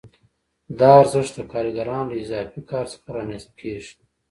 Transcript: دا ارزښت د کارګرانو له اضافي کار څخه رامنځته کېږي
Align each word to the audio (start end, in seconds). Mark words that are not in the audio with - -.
دا 0.79 0.89
ارزښت 1.01 1.33
د 1.37 1.39
کارګرانو 1.51 2.09
له 2.09 2.15
اضافي 2.23 2.61
کار 2.71 2.85
څخه 2.93 3.07
رامنځته 3.17 3.51
کېږي 3.61 3.93